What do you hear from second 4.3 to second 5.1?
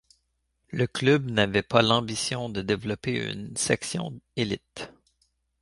élite.